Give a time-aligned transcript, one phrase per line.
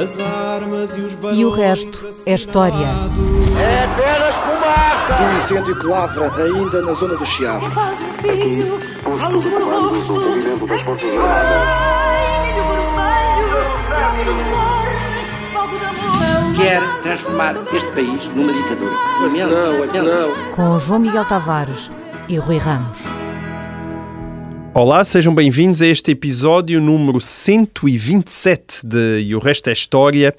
[0.00, 2.86] As armas e os E o resto é história.
[3.58, 5.22] É apenas fumaça!
[5.24, 7.68] Um incêndio que lavra ainda na zona do Chiado.
[7.72, 8.78] faz um filho,
[9.18, 10.14] falo do rosto.
[11.26, 13.50] Ai, milho vermelho,
[13.88, 14.88] grave do cor,
[15.52, 16.56] fogo de amor.
[16.56, 18.92] Quer transformar este país numa ditadura.
[19.20, 20.54] Não, não.
[20.54, 21.90] Com João Miguel Tavares
[22.28, 23.17] e Rui Ramos.
[24.78, 30.32] Olá, sejam bem-vindos a este episódio número 127 de E o Resto é História.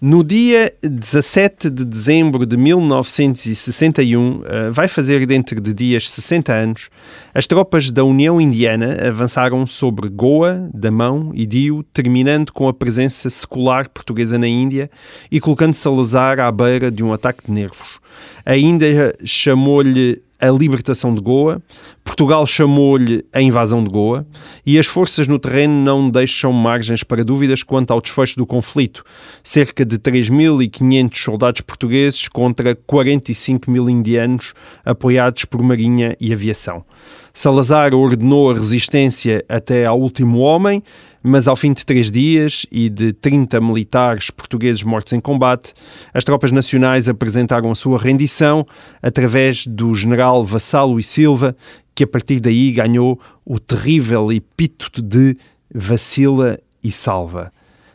[0.00, 6.88] No dia 17 de dezembro de 1961, eh, vai fazer dentro de dias 60 anos,
[7.34, 13.28] as tropas da União Indiana avançaram sobre Goa, Damão e Dio, terminando com a presença
[13.28, 14.88] secular portuguesa na Índia
[15.32, 17.98] e colocando Salazar à beira de um ataque de nervos.
[18.46, 21.62] A Índia chamou-lhe a libertação de Goa,
[22.04, 24.26] Portugal chamou-lhe a invasão de Goa
[24.64, 29.04] e as forças no terreno não deixam margens para dúvidas quanto ao desfecho do conflito.
[29.42, 36.84] Cerca de 3.500 soldados portugueses contra 45 mil indianos apoiados por marinha e aviação.
[37.32, 40.82] Salazar ordenou a resistência até ao último homem,
[41.26, 45.72] mas ao fim de três dias e de 30 militares portugueses mortos em combate,
[46.12, 48.66] as tropas nacionais apresentaram a sua rendição
[49.00, 51.56] através do general Vassalo e Silva,
[51.94, 55.34] que a partir daí ganhou o terrível epíteto de
[55.74, 57.50] vacila e salva,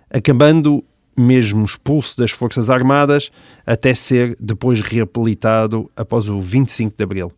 [0.10, 0.84] acabando
[1.16, 3.30] mesmo expulso das Forças Armadas
[3.64, 7.32] até ser depois reabilitado após o 25 de Abril.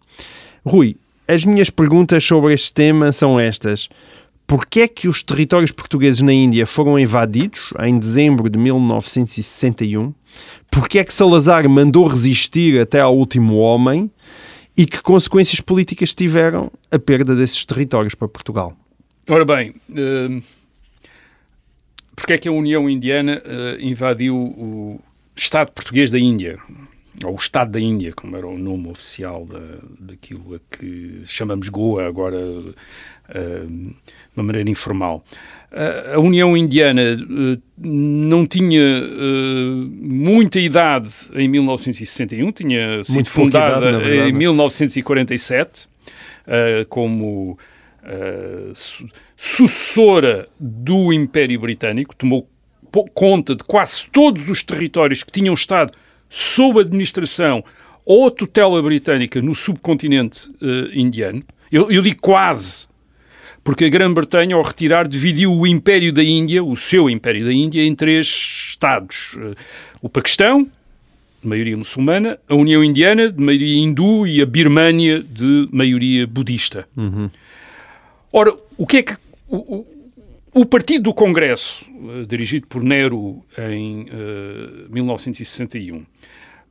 [0.66, 0.96] Rui,
[1.28, 3.88] as minhas perguntas sobre este tema são estas.
[4.52, 10.14] Porquê é que os territórios portugueses na Índia foram invadidos em dezembro de 1961?
[10.70, 14.12] Porquê é que Salazar mandou resistir até ao último homem?
[14.76, 18.76] E que consequências políticas tiveram a perda desses territórios para Portugal?
[19.30, 20.44] Ora bem, uh,
[22.14, 25.00] porque é que a União Indiana eh, invadiu o
[25.34, 26.60] Estado português da Índia?
[27.24, 29.60] Ou o Estado da Índia, como era o nome oficial da,
[29.98, 32.74] daquilo a que chamamos Goa, agora uh,
[33.34, 33.96] de
[34.36, 35.24] uma maneira informal.
[36.14, 38.82] A União Indiana uh, não tinha
[40.02, 45.88] muita idade em 1961, tinha sido Muito fundada idade, em 1947
[46.90, 47.58] como
[48.74, 52.50] su- sucessora do Império Britânico, tomou
[53.14, 55.94] conta de quase todos os territórios que tinham estado
[56.30, 57.64] sob administração
[58.06, 61.44] ou tutela britânica no subcontinente eh, indiano.
[61.72, 62.88] Eu, eu digo quase,
[63.64, 67.84] porque a Grã-Bretanha, ao retirar, dividiu o Império da Índia, o seu Império da Índia,
[67.86, 68.26] em três
[68.70, 69.38] estados.
[69.40, 69.56] Eh,
[70.02, 70.64] o Paquistão,
[71.42, 76.88] de maioria muçulmana, a União Indiana, de maioria hindu, e a Birmânia, de maioria budista.
[78.34, 79.16] Ora, o que é que.
[79.48, 79.86] O,
[80.54, 81.86] o- Partido do Congresso,
[82.22, 86.04] eh, dirigido por Nehru em eh, 1961,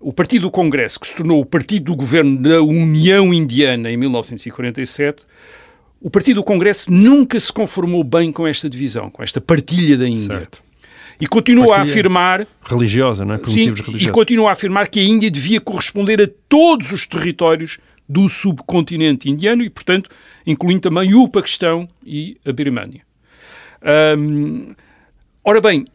[0.00, 3.96] o Partido do Congresso, que se tornou o Partido do Governo da União Indiana em
[3.98, 5.24] 1947,
[6.00, 10.08] o Partido do Congresso nunca se conformou bem com esta divisão, com esta partilha da
[10.08, 10.38] Índia.
[10.38, 10.62] Certo.
[11.20, 13.38] E continua a Partilha afirmar Religiosa, não é?
[13.38, 14.14] Por Sim, motivos e religiosos.
[14.14, 17.78] continua a afirmar que a Índia devia corresponder a todos os territórios
[18.08, 20.08] do subcontinente indiano e, portanto,
[20.46, 23.02] incluindo também o Paquistão e a Birmânia.
[24.18, 24.74] Hum,
[25.44, 25.86] ora bem,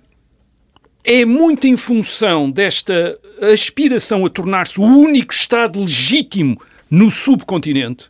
[1.04, 3.18] é muito em função desta
[3.52, 8.10] aspiração a tornar-se o único Estado legítimo no subcontinente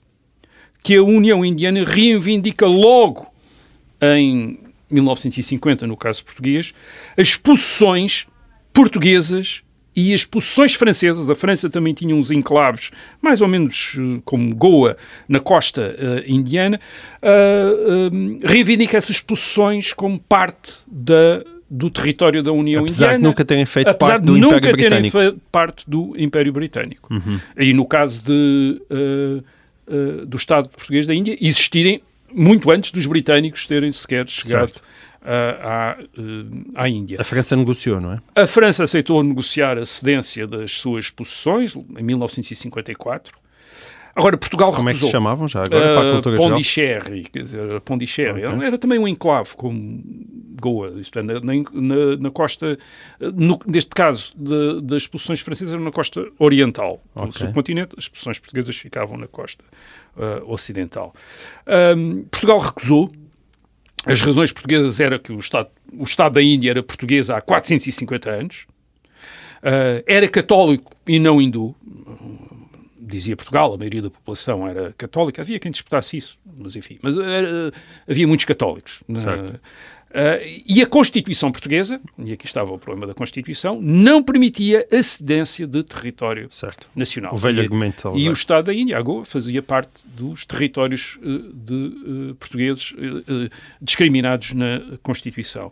[0.86, 3.26] que a União Indiana reivindica logo
[4.00, 4.60] em
[4.92, 6.76] 1950, no caso português,
[7.18, 8.28] as possessões
[8.72, 9.64] portuguesas
[9.96, 11.28] e as possessões francesas.
[11.28, 14.96] A França também tinha uns enclaves, mais ou menos eh, como Goa,
[15.28, 16.80] na costa eh, indiana.
[17.20, 23.28] ah, hum, reivindica essas possessões como parte da, do território da União Apesar de Indiana.
[23.28, 25.18] nunca terem feito apesar parte de do nunca Império terem Britânico.
[25.18, 25.24] Uhum.
[25.24, 27.10] feito parte do Império Britânico.
[27.58, 29.55] E no caso de, eh,
[29.88, 32.02] eh, do Estado português da Índia, existirem
[32.34, 34.74] muito antes dos britânicos terem sequer chegado
[35.26, 36.22] à, eh,
[36.76, 37.20] à Índia.
[37.20, 38.22] A França negociou, não é?
[38.36, 43.45] A França aceitou negociar a cedência das suas possessões em 1954.
[44.16, 45.12] Agora, Portugal Como é que se recusou.
[45.12, 46.36] chamavam já agora, para a Uh, cultura?
[46.38, 48.46] Pondicherry, quer dizer, Pondicherry.
[48.46, 48.66] Ok.
[48.66, 50.02] Era também um enclave, como
[50.62, 52.78] Goa, isto é, na, na- na costa,
[53.20, 57.34] no- neste caso, de- das posições francesas, era na costa oriental do Ok.
[57.42, 59.64] subcontinente, as posições portuguesas ficavam na costa
[60.16, 61.14] uh, ocidental.
[61.98, 63.12] Um, Portugal recusou.
[64.06, 68.30] As razões portuguesas eram que o Estado, o Estado da Índia era português há 450
[68.30, 68.66] anos,
[69.64, 71.74] Uh, era católico e não hindu,
[73.06, 77.18] dizia Portugal, a maioria da população era católica, havia quem disputasse isso, mas enfim, mas
[77.18, 77.72] era-
[78.08, 79.04] havia muitos católicos.
[79.18, 79.60] Certo.
[80.16, 85.04] Uh, e a Constituição portuguesa, e aqui estava o problema da Constituição, não permitia a
[85.04, 86.88] cedência de território Certo.
[86.96, 87.34] nacional.
[87.34, 88.14] O velho e, argumento.
[88.16, 91.74] E o Estado da Índia, a Goa, fazia parte dos territórios uh, de,
[92.32, 92.94] uh, portugueses
[93.82, 95.70] discriminados na Constituição.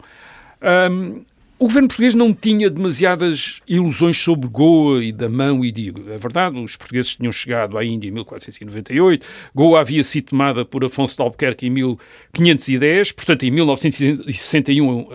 [0.91, 1.23] Um,
[1.63, 6.11] o governo português não tinha demasiadas ilusões sobre Goa e Damão e Digo.
[6.11, 9.25] É verdade, os portugueses tinham chegado à Índia em 1498,
[9.55, 15.07] Goa havia sido tomada por Afonso de Albuquerque em 1510, portanto, em 1961 uh,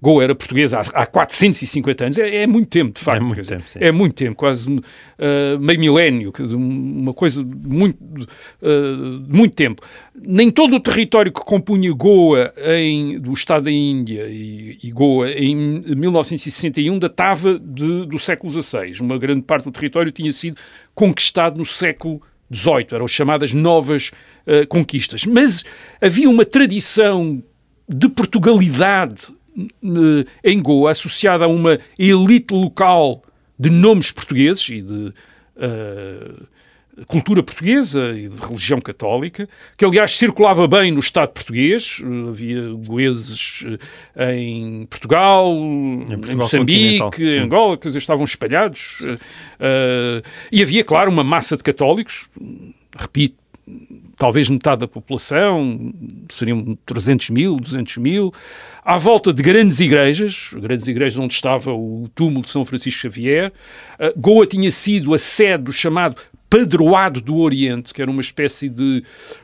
[0.00, 2.18] Goa era portuguesa há, há 450 anos.
[2.18, 3.20] É, é, muito tempo, de facto.
[3.20, 3.78] É muito tempo, sim.
[3.82, 9.82] É muito tempo, quase uh, meio milénio, uma coisa de muito, uh, de muito tempo.
[10.14, 15.30] Nem todo o território que compunha Goa em, do Estado da Índia e, e Goa
[15.30, 19.00] em 1961 datava de, do século XVI.
[19.00, 20.58] Uma grande parte do território tinha sido
[20.94, 24.10] conquistado no século XVIII, eram as chamadas novas
[24.46, 25.24] uh, conquistas.
[25.24, 25.64] Mas
[26.00, 27.42] havia uma tradição
[27.88, 33.22] de Portugalidade uh, em Goa associada a uma elite local
[33.58, 35.12] de nomes portugueses e de
[35.56, 36.46] uh,
[37.06, 43.64] cultura portuguesa e de religião católica, que aliás circulava bem no Estado português, havia goeses
[44.16, 50.84] em Portugal, em, Portugal em Moçambique, em Angola, quer dizer, estavam espalhados, uh, e havia,
[50.84, 52.28] claro, uma massa de católicos,
[52.96, 53.36] repito,
[54.16, 55.92] talvez metade da população,
[56.28, 58.32] seriam 300 mil, 200 mil,
[58.84, 63.52] à volta de grandes igrejas, grandes igrejas onde estava o túmulo de São Francisco Xavier.
[63.98, 68.68] Uh, Goa tinha sido a sede do chamado Padroado do Oriente, que era uma espécie
[68.68, 69.02] de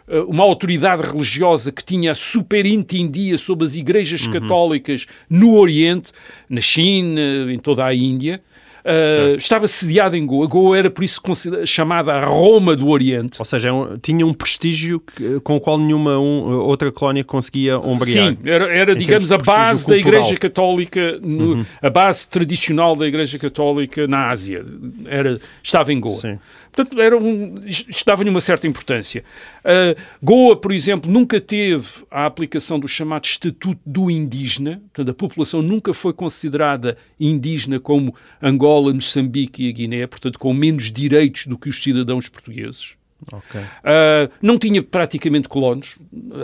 [0.09, 4.33] uh, uma autoridade religiosa que tinha superintendia sobre as igrejas uhum.
[4.33, 6.12] católicas no Oriente,
[6.49, 7.21] na China,
[7.53, 8.41] em toda a Índia.
[8.85, 10.47] Uh, estava sediada em Goa.
[10.47, 11.19] Goa era, por isso,
[11.65, 13.39] chamada a Roma do Oriente.
[13.39, 17.79] Ou seja, um, tinha um prestígio que, com o qual nenhuma um, outra colónia conseguia
[17.79, 18.33] ombrear.
[18.33, 21.67] Sim, era, era digamos, a base da Igreja Católica, no, uhum.
[21.81, 24.62] a base tradicional da Igreja Católica na Ásia.
[25.06, 26.21] Era, estava em Goa.
[26.21, 26.39] Sim.
[26.75, 29.23] Portanto, era um, isto dava-lhe uma certa importância.
[29.61, 35.15] Uh, Goa, por exemplo, nunca teve a aplicação do chamado Estatuto do Indígena, portanto, a
[35.15, 41.47] população nunca foi considerada indígena como Angola, Moçambique e a Guiné, portanto, com menos direitos
[41.47, 42.94] do que os cidadãos portugueses.
[43.32, 43.61] Okay.
[43.61, 45.97] Uh, não tinha praticamente colonos.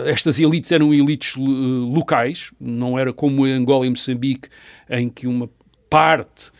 [0.05, 4.49] Estas elites eram elites uh, locais, não era como em Angola e Moçambique,
[4.89, 5.49] em que uma
[5.89, 6.51] parte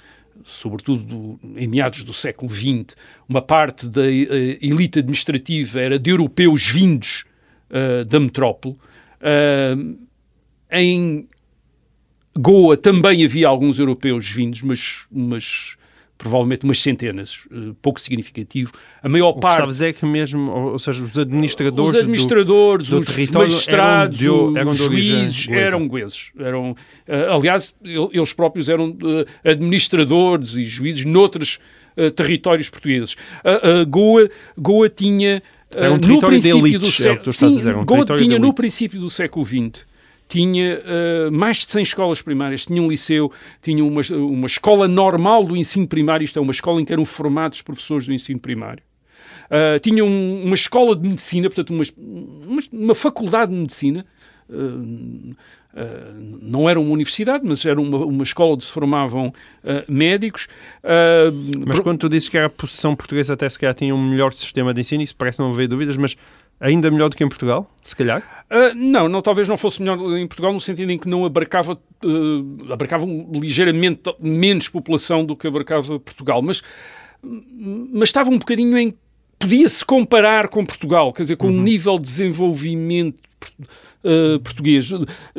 [0.52, 2.96] sobretudo em meados do século XX,
[3.28, 4.06] uma parte da uh,
[4.62, 7.26] elite administrativa era de europeus vindos
[7.70, 8.76] uh, da metrópole.
[9.22, 9.98] Uh,
[10.70, 11.28] em
[12.38, 15.76] Goa também havia alguns europeus vindos, mas, mas
[16.22, 17.48] provavelmente umas centenas,
[17.82, 18.72] pouco significativo.
[19.02, 19.56] A maior o parte.
[19.56, 23.50] Estava a dizer que mesmo, ou seja, os administradores, os, administradores, do, do os território
[23.50, 26.32] magistrados, eram de, eram de juízes eram goeses.
[26.38, 26.76] Eram,
[27.34, 31.60] aliás, eles próprios eram uh, administradores e juízes noutros
[31.98, 33.16] uh, territórios portugueses.
[33.88, 35.42] Goa, Goa tinha.
[35.74, 37.32] Era um no princípio do século,
[37.68, 39.91] é a um Goa tinha no princípio do século XX
[40.32, 43.30] tinha uh, mais de 100 escolas primárias, tinha um liceu,
[43.62, 47.04] tinha uma, uma escola normal do ensino primário, isto é, uma escola em que eram
[47.04, 48.82] formados professores do ensino primário.
[49.48, 54.06] Uh, tinha um, uma escola de medicina, portanto, uma, uma, uma faculdade de medicina.
[54.50, 55.36] Uh,
[56.42, 59.34] não era uma universidade, mas era uma, uma escola onde se formavam
[59.88, 60.50] médicos.
[61.66, 64.74] mas quando tu dizes que a posição portuguesa até se calhar tinha um melhor sistema
[64.74, 66.18] de ensino, isso parece não haver dúvidas, mas
[66.62, 68.46] Ainda melhor do que em Portugal, se calhar?
[68.52, 71.74] Uh, não, não, talvez não fosse melhor em Portugal no sentido em que não abarcava,
[71.74, 73.04] uh, abarcava
[73.34, 76.62] ligeiramente menos população do que abarcava Portugal, mas,
[77.92, 78.94] mas estava um bocadinho em...
[79.40, 81.58] Podia-se comparar com Portugal, quer dizer, com o uhum.
[81.58, 83.18] um nível de desenvolvimento
[84.04, 84.92] Uh, português.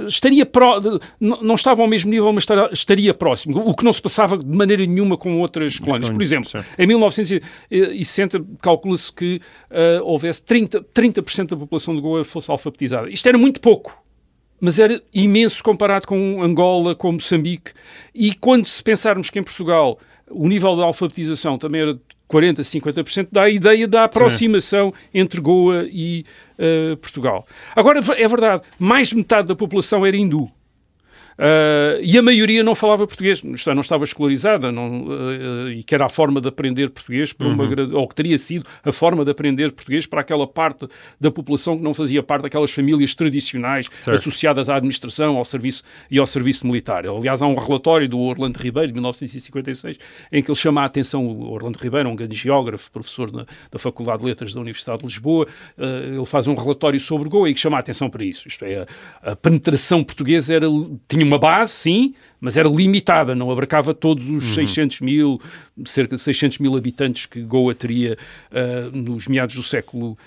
[0.07, 0.81] Estaria pró
[1.19, 3.59] não estava ao mesmo nível, mas estaria próximo.
[3.59, 6.11] O que não se passava de maneira nenhuma com outras colónias.
[6.11, 6.66] Por exemplo, certo.
[6.78, 9.40] em 1960 calcula-se que
[9.71, 13.11] uh, houvesse 30%, 30 da população de Goa fosse alfabetizada.
[13.11, 14.00] Isto era muito pouco.
[14.61, 17.73] Mas era imenso comparado com Angola, com Moçambique.
[18.14, 19.99] E quando se pensarmos que em Portugal
[20.31, 21.99] o nível de alfabetização também era
[22.32, 25.20] 40%, 50%, dá a ideia da aproximação Sim.
[25.20, 26.24] entre Goa e
[26.58, 27.46] uh, Portugal.
[27.76, 30.50] Agora, é verdade, mais de metade da população era hindu.
[31.38, 36.04] Uh, e a maioria não falava português, não estava escolarizada, não, uh, e que era
[36.06, 37.94] a forma de aprender português, para uma, Uhum.
[37.96, 40.86] ou que teria sido a forma de aprender português para aquela parte
[41.20, 44.18] da população que não fazia parte daquelas famílias tradicionais Certo.
[44.18, 47.06] associadas à administração ao serviço, e ao serviço militar.
[47.06, 49.98] Aliás, há um relatório do Orlando Ribeiro, de 1956,
[50.30, 53.78] em que ele chama a atenção, o Orlando Ribeiro, um grande geógrafo, professor na- da
[53.78, 55.46] Faculdade de Letras da Universidade de Lisboa,
[55.78, 55.82] uh,
[56.16, 58.46] ele faz um relatório sobre Goa e que chama a atenção para isso.
[58.48, 58.86] Isto é,
[59.22, 60.66] a, a penetração portuguesa era,
[61.08, 65.40] tinha uma base, sim, mas era limitada, não abarcava todos os 600 mil,
[65.87, 68.18] cerca de 600 mil habitantes que Goa teria
[68.50, 70.18] uh, nos meados do século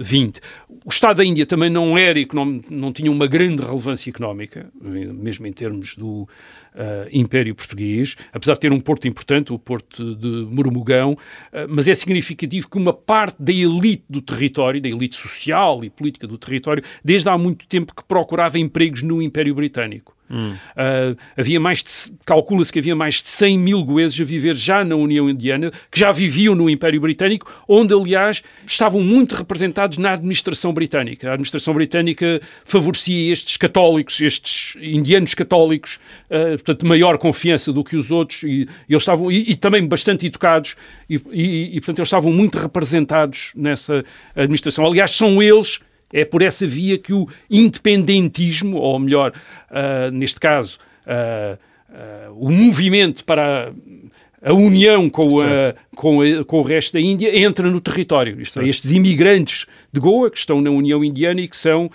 [0.00, 0.40] XX.
[0.84, 2.20] O Estado da Índia também não era
[2.70, 6.28] não tinha uma grande relevância económica, mesmo em termos do
[6.76, 11.16] eh, Império Português, apesar de ter um porto importante, o porto de Murmugão,
[11.52, 15.90] eh, mas é significativo que uma parte da elite do território, da elite social e
[15.90, 20.13] política do território, desde há muito tempo que procurava empregos no Império Britânico.
[20.30, 24.96] Uh, havia mais calcula-se que havia mais de 100 mil goeses a viver já na
[24.96, 30.72] União Indiana, que já viviam no Império Britânico, onde, aliás, estavam muito representados na administração
[30.72, 31.28] britânica.
[31.28, 36.00] A administração britânica favorecia estes católicos, estes indianos católicos,
[36.30, 39.86] uh, portanto, maior confiança do que os outros, e, e eles estavam, e, e também
[39.86, 40.76] bastante educados,
[41.08, 44.04] e, e, portanto, eles estavam muito representados nessa
[44.34, 44.86] administração.
[44.86, 45.80] Aliás, são eles
[46.14, 49.32] é por essa via que o independentismo, ou melhor,
[49.68, 51.58] uh, neste caso, uh,
[51.90, 53.72] uh, o movimento para
[54.44, 58.40] a, união com, a, com, a, com, o resto da Índia entra no território.
[58.40, 61.90] Isto é, estes imigrantes de Goa que estão na União Indiana e que são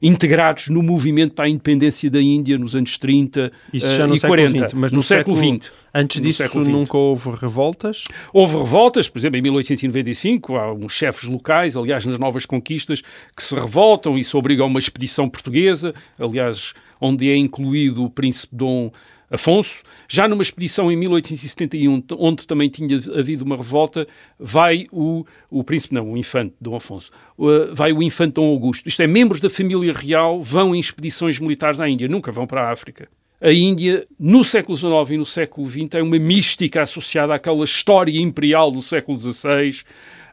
[0.00, 4.18] integrados no movimento para a independência da Índia nos anos 30 Isso já no e
[4.18, 4.68] século 40.
[4.68, 5.72] XX, mas no, no século século- XX.
[5.96, 8.02] Antes disso nunca houve revoltas?
[8.32, 13.00] Houve revoltas, por exemplo, em 1895, há uns chefes locais, aliás, nas Novas Conquistas,
[13.34, 18.10] que se revoltam e se obrigam a uma expedição portuguesa, aliás, onde é incluído o
[18.10, 18.90] príncipe Dom
[19.34, 19.82] Afonso.
[20.08, 24.06] Já numa expedição em 1871, onde também tinha havido uma revolta,
[24.38, 28.88] vai o, o príncipe, não, o infante Dom Afonso, uh, vai o infante Dom Augusto.
[28.88, 32.68] Isto é, membros da família real vão em expedições militares à Índia, nunca vão para
[32.68, 33.08] a África.
[33.40, 38.18] A Índia, no século XIX e no século XX, tem uma mística associada àquela história
[38.18, 39.82] imperial do século XVI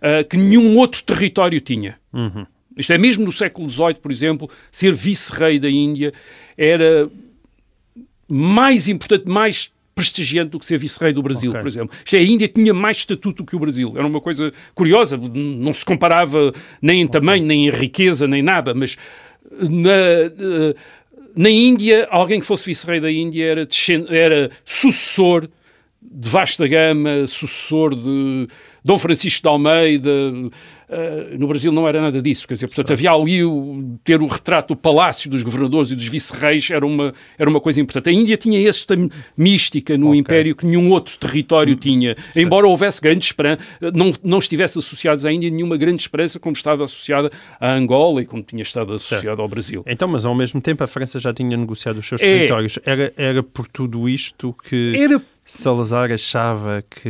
[0.01, 1.97] uh, que nenhum outro território tinha.
[2.77, 6.13] Isto é, mesmo no século XVIII, por exemplo, ser vice-rei da Índia
[6.57, 7.09] era
[8.31, 11.61] mais importante, mais prestigiante do que ser vice-rei do Brasil, Ok.
[11.61, 11.95] por exemplo.
[12.03, 13.93] Isto é, a Índia tinha mais estatuto que o Brasil.
[13.97, 18.73] Era uma coisa curiosa, não se comparava nem em tamanho, nem em riqueza, nem nada,
[18.73, 18.97] mas
[19.51, 20.31] na,
[21.35, 23.67] na Índia, alguém que fosse vice-rei da Índia era,
[24.09, 25.49] era sucessor
[26.01, 28.47] de vasta gama, sucessor de
[28.83, 30.09] Dom Francisco de Almeida.
[30.93, 32.45] eh, no Brasil não era nada disso.
[32.47, 36.05] Quer dizer, portanto, havia ali o, ter o retrato do palácio dos governadores e dos
[36.07, 38.09] vice-reis era uma, era uma coisa importante.
[38.09, 38.93] A Índia tinha esta
[39.37, 40.19] mística no Ok.
[40.19, 42.15] Império que nenhum outro território tinha.
[42.35, 43.61] Embora houvesse grande esperança,
[43.93, 48.25] não, não estivesse associados à Índia nenhuma grande esperança como estava associada à Angola e
[48.25, 49.83] como tinha estado associada ao Brasil.
[49.87, 52.25] Então, mas ao mesmo tempo a França já tinha negociado os seus É.
[52.25, 52.77] territórios.
[52.85, 57.09] Era, era por tudo isto que Era Salazar achava que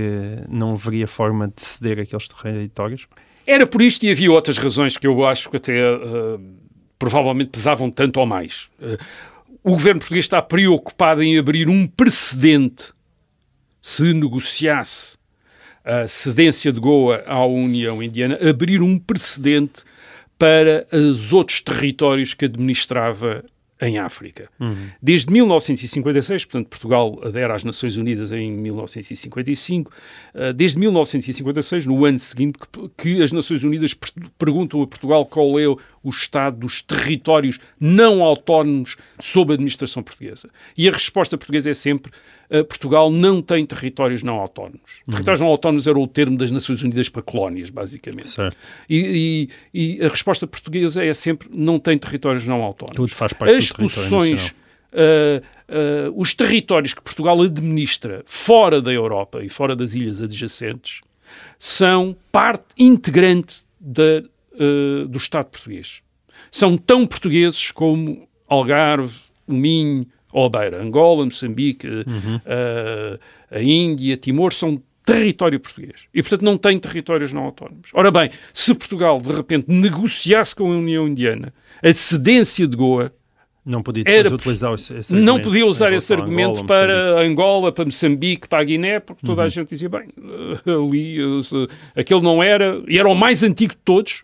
[0.50, 3.08] não haveria forma de ceder aqueles territórios?
[3.46, 6.40] Era por isto e havia outras razões que eu acho que até eh,
[6.98, 8.70] provavelmente pesavam tanto ou mais.
[8.82, 8.98] Eh,
[9.64, 12.94] o governo português está preocupado em abrir um precedente
[13.82, 15.18] se negociasse
[15.84, 19.84] a cedência de Goa à União Indiana, abrir um precedente
[20.38, 23.44] para os outros territórios que administrava
[23.82, 24.48] em África.
[25.02, 29.92] Desde 1956, portanto, Portugal adere às Nações Unidas em 1955,
[30.34, 35.26] eh, desde 1956, no ano seguinte, que, que as Nações Unidas per- perguntam a Portugal
[35.26, 35.64] qual é
[36.04, 40.50] o estado dos territórios não autónomos sob a administração portuguesa.
[40.78, 42.12] E a resposta portuguesa é sempre
[42.50, 45.02] eh, Portugal não tem territórios não autónomos.
[45.10, 48.30] Territórios não autónomos era o termo das Nações Unidas para colónias, basicamente.
[48.90, 52.96] E, e- e a resposta portuguesa é sempre não tem territórios não autónomos.
[52.98, 54.56] Tudo faz parte As do posições,
[54.94, 61.02] ah, ah, os territórios que Portugal administra fora da Europa e fora das ilhas adjacentes
[61.58, 66.02] são parte integrante da, ah, do Estado português.
[66.50, 69.16] São tão portugueses como Algarve,
[69.48, 70.82] o Minho ou a Beira.
[70.82, 71.88] Angola, Moçambique,
[72.46, 73.20] ah,
[73.52, 76.06] a Índia, Timor são território português.
[76.14, 77.90] E, portanto, não tem territórios não autónomos.
[77.94, 81.54] Ora bem, se Portugal, de repente, negociasse com a União Indiana
[81.84, 83.12] a cedência de Goa,
[83.66, 87.86] Não podia Era- utilizar esse, esse não podia usar esse argumento Angola, para Angola, para
[87.86, 92.22] Moçambique, para a Guiné, porque toda a gente dizia, bem, eh, ali, eh, se- aquele
[92.22, 94.24] não era, e era o mais antigo de todos,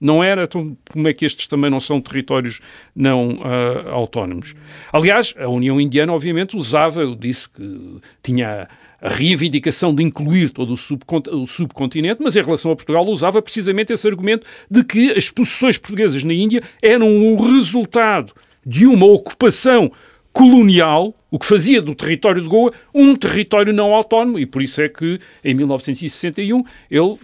[0.00, 2.60] Não era, então como é que estes também não são territórios
[2.94, 4.54] não uh, autónomos?
[4.92, 8.68] Aliás, a União Indiana, obviamente, usava, eu disse que tinha
[9.00, 13.40] a reivindicação de incluir todo o, subcont o subcontinente, mas em relação a Portugal usava
[13.40, 18.34] precisamente esse argumento de que as posições portuguesas na Índia eram o resultado
[18.64, 19.90] de uma ocupação
[20.32, 24.80] colonial, o que fazia do território de Goa um território não autónomo, e por isso
[24.80, 27.18] é que em 1961 ele,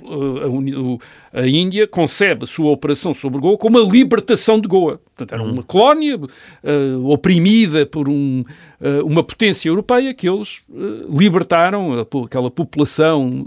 [1.33, 5.00] eh, a, a Índia concebe a sua operação sobre Goa como a libertação de Goa.
[5.16, 8.45] Portanto, era uma colónia uh, oprimida por um,
[8.81, 13.47] uh, uma potência europeia que eles uh, libertaram aquela população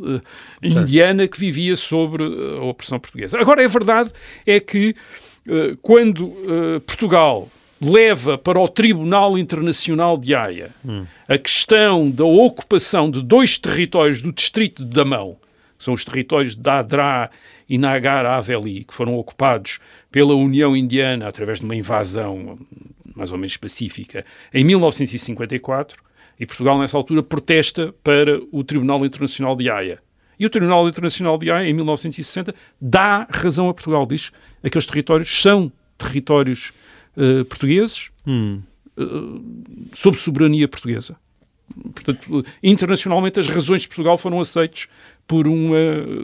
[0.64, 3.40] indiana que vivia sobre a opressão portuguesa.
[3.40, 4.12] Agora, é verdade
[4.48, 4.96] é que
[5.84, 6.34] quando
[6.88, 7.50] Portugal
[7.86, 11.06] leva para o Tribunal Internacional de Haia hum.
[11.28, 15.38] a questão da ocupação de dois territórios do distrito de Damão,
[15.78, 17.30] que são os territórios de Dadra
[17.70, 19.80] e Nagar Haveli, que foram ocupados
[20.12, 22.58] pela União Indiana através de uma invasão
[23.16, 26.04] mais ou menos específica em 1954,
[26.40, 30.00] e Portugal nessa altura protesta para o Tribunal Internacional de Haia.
[30.38, 34.86] E o Tribunal Internacional de Haia, em 1960, dá razão a Portugal, diz que aqueles
[34.86, 36.74] territórios são territórios
[37.18, 38.62] uh, portugueses hum.
[38.98, 39.44] uh,
[39.94, 41.16] sob soberania portuguesa.
[41.94, 44.88] Portanto, internacionalmente as razões de Portugal foram aceitas
[45.28, 45.78] por uma,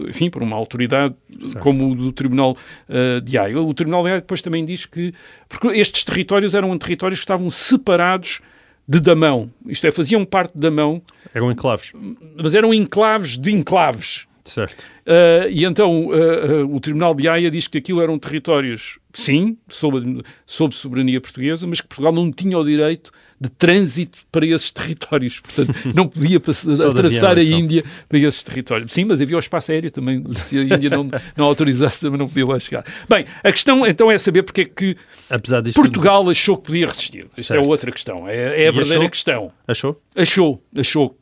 [0.07, 1.59] enfim, por uma autoridade certo.
[1.63, 2.55] como o do Tribunal
[2.87, 3.59] uh, de Haia.
[3.59, 5.13] O Tribunal de Haia depois também diz que
[5.49, 8.41] porque estes territórios eram territórios que estavam separados
[8.87, 9.49] de Damão.
[9.67, 11.01] Isto é, faziam parte de Damão.
[11.33, 11.93] Eram enclaves.
[12.41, 14.27] Mas eram enclaves de enclaves.
[14.43, 14.81] Certo.
[15.01, 19.57] Uh, e então uh, uh, o Tribunal de Haia diz que aquilo eram territórios, sim,
[19.67, 24.69] sob, sob soberania portuguesa, mas que Portugal não tinha o direito de trânsito para esses
[24.71, 25.39] territórios.
[25.39, 27.59] Portanto, não podia atravessar a então.
[27.59, 28.93] Índia para esses territórios.
[28.93, 30.23] Sim, mas havia o espaço aéreo também.
[30.35, 32.85] Se a Índia não, não autorizasse, também não podia lá chegar.
[33.09, 34.95] Bem, a questão então é saber porque é que
[35.73, 37.27] Portugal achou que podia resistir.
[37.35, 38.27] Isto é outra questão.
[38.27, 39.09] É, é a verdadeira achou?
[39.09, 39.51] questão.
[39.67, 40.01] Achou?
[40.15, 41.17] Achou, achou.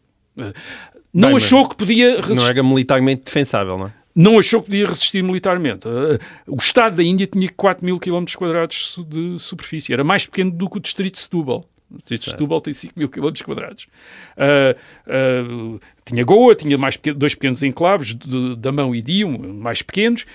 [1.14, 2.36] Não Bem, achou que podia resistir.
[2.36, 3.94] Não era militarmente defensável, não é?
[4.16, 5.88] Não achou que podia resistir militarmente.
[5.88, 9.94] Uh, o Estado da Índia tinha 4 mil quilómetros quadrados de superfície.
[9.94, 11.66] Era mais pequeno do que o distrito de Setúbal.
[11.90, 13.88] O distrito de Setúbal tem 5 mil quilómetros quadrados.
[14.36, 19.82] Uh, uh, tinha Goa, tinha mais pequeno, dois pequenos enclaves, de Damão e Dio, mais
[19.82, 20.26] pequenos,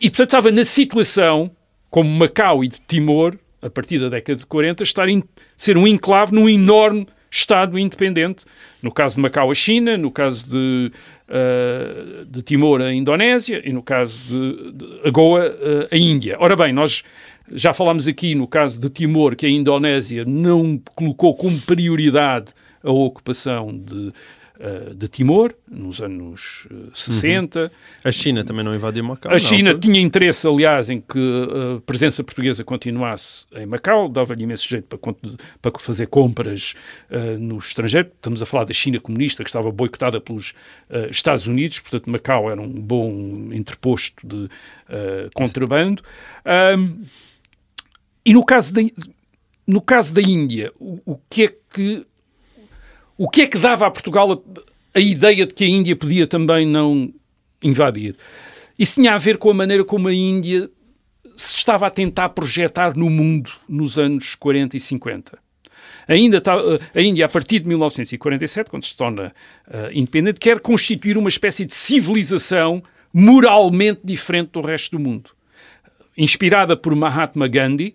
[0.00, 1.50] e portanto estava na situação,
[1.88, 5.22] como Macau e de Timor, a partir da década de 40, estar in,
[5.56, 8.44] ser um enclave num enorme Estado independente.
[8.82, 10.90] No caso de Macau, a China, no caso de,
[11.28, 16.36] uh, de Timor, a Indonésia e no caso de, de Goa, uh, a Índia.
[16.40, 17.04] Ora bem, nós
[17.52, 22.90] já falámos aqui no caso de Timor que a Indonésia não colocou como prioridade a
[22.90, 24.12] ocupação de
[24.60, 27.60] uh, de Timor, nos anos uh, 60.
[27.60, 27.70] Uhum.
[28.04, 29.32] A China também não invadiu Macau?
[29.32, 34.44] A China tinha interesse, aliás, em que uh, a presença portuguesa continuasse em Macau, dava-lhe
[34.44, 35.14] imenso jeito para,
[35.60, 36.74] para fazer compras
[37.10, 38.10] uh, no estrangeiro.
[38.14, 40.54] Estamos a falar da China comunista, que estava boicotada pelos
[41.10, 44.48] Estados Unidos, portanto, Macau era um bom interposto de
[45.34, 46.02] contrabando.
[46.76, 47.04] Um,
[48.24, 48.82] e no caso da,
[49.66, 52.06] no caso da Índia, o, o que é que
[53.20, 56.26] o que é que dava a Portugal a, a ideia de que a Índia podia
[56.26, 57.12] também não
[57.62, 58.16] invadir?
[58.78, 60.70] Isso tinha a ver com a maneira como a Índia
[61.36, 65.38] se estava a tentar projetar no mundo nos anos 40 e 50.
[66.08, 66.42] Ainda
[66.94, 69.34] a Índia, a partir de 1947, quando se torna
[69.68, 75.28] uh, independente, quer constituir uma espécie de civilização moralmente diferente do resto do mundo.
[76.16, 77.94] Inspirada por Mahatma Gandhi,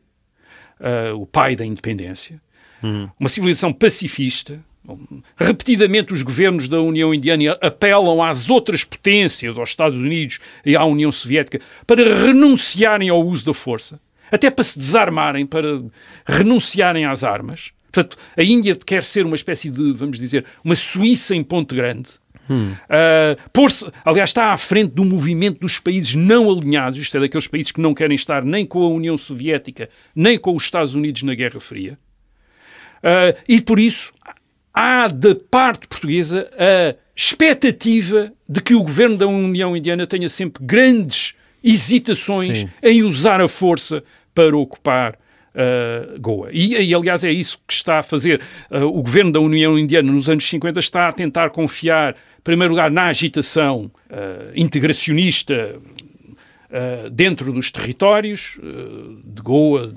[0.80, 2.40] uh, o pai da independência,
[2.84, 3.10] hum.
[3.20, 4.64] uma civilização pacifista,
[5.38, 10.84] Repetidamente, os governos da União Indiana apelam às outras potências, aos Estados Unidos e à
[10.84, 14.00] União Soviética, para renunciarem ao uso da força,
[14.32, 15.82] até para se desarmarem, para
[16.26, 17.72] renunciarem às armas.
[17.92, 22.10] Portanto, a Índia quer ser uma espécie de, vamos dizer, uma Suíça em Ponte Grande.
[22.50, 22.74] Hum.
[22.74, 27.72] Uh, aliás, está à frente do movimento dos países não alinhados, isto é, daqueles países
[27.72, 31.34] que não querem estar nem com a União Soviética, nem com os Estados Unidos na
[31.34, 31.98] Guerra Fria.
[32.98, 34.14] Uh, e por isso
[34.76, 40.64] há da parte portuguesa a expectativa de que o governo da União Indiana tenha sempre
[40.66, 41.34] grandes
[41.64, 42.70] hesitações Sim.
[42.84, 46.50] em usar a força para ocupar uh, Goa.
[46.52, 50.12] E, e, aliás, é isso que está a fazer uh, o governo da União Indiana
[50.12, 55.80] nos anos 50, está a tentar confiar, em primeiro lugar, na agitação uh, integracionista
[56.76, 59.88] Uh, dentro dos territórios uh, de Goa,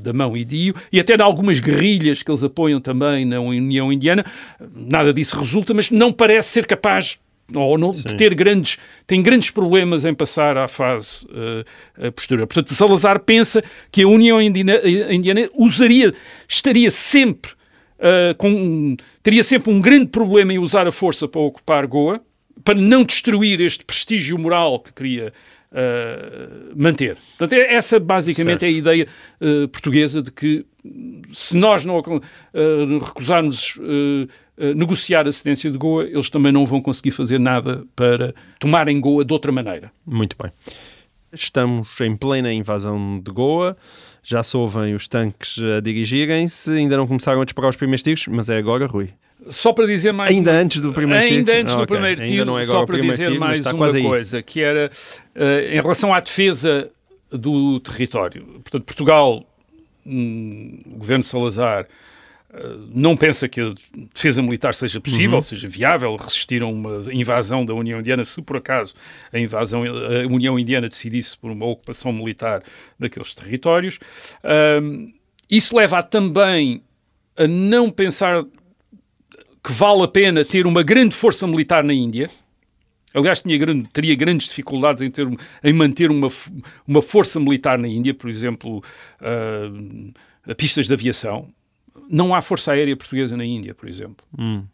[0.00, 3.92] da Mão e Dio, e até de algumas guerrilhas que eles apoiam também na União
[3.92, 4.26] Indiana.
[4.74, 7.20] Nada disso resulta, mas não parece ser capaz
[7.52, 12.48] ou não, de ter grandes, tem grandes problemas em passar à fase uh, posterior.
[12.48, 14.80] Portanto, Salazar pensa que a União Indiana,
[15.12, 16.14] Indiana usaria,
[16.48, 21.86] estaria sempre uh, com, teria sempre um grande problema em usar a força para ocupar
[21.86, 22.20] Goa,
[22.64, 25.32] para não destruir este prestígio moral que queria
[25.74, 27.16] uh, manter.
[27.36, 28.62] Portanto, é, essa basicamente certo.
[28.62, 29.08] é a ideia
[29.40, 30.64] uh, portuguesa de que
[31.32, 33.80] se nós não uh, recusarmos
[34.76, 39.24] negociar a cedência de Goa, eles também não vão conseguir fazer nada para tomarem Goa
[39.24, 39.90] de outra maneira.
[40.06, 40.52] Muito bem.
[41.32, 43.76] Estamos em plena invasão de Goa
[44.24, 48.26] já se ouvem os tanques a dirigirem-se, ainda não começaram a disparar os primeiros tiros,
[48.26, 49.10] mas é agora, Rui.
[49.48, 50.30] Só para dizer mais.
[50.30, 50.58] Ainda uma...
[50.58, 51.38] antes do primeiro tiro?
[51.38, 51.96] Ainda antes do okay.
[51.96, 54.90] primeiro tiro, é só para dizer tiro, mais uma coisa, que era
[55.36, 56.90] uh, em relação à defesa
[57.30, 58.44] do território.
[58.62, 59.44] Portanto, Portugal,
[60.06, 61.86] hum, o governo Salazar,
[62.92, 63.72] não pensa que a
[64.14, 65.42] defesa militar seja possível, uhum.
[65.42, 68.94] seja viável, resistir a uma invasão da União Indiana, se por acaso
[69.32, 72.62] a invasão, a União Indiana decidisse por uma ocupação militar
[72.98, 73.98] daqueles territórios.
[74.82, 75.12] Um,
[75.50, 76.82] isso leva a, também
[77.36, 78.44] a não pensar
[79.64, 82.30] que vale a pena ter uma grande força militar na Índia.
[83.14, 85.26] Aliás, grande, teria grandes dificuldades em, ter,
[85.62, 86.28] em manter uma,
[86.86, 88.82] uma força militar na Índia, por exemplo,
[89.20, 91.48] uh, pistas de aviação
[92.08, 94.24] não há força aérea portuguesa na Índia, por exemplo.
[94.38, 94.64] Hum.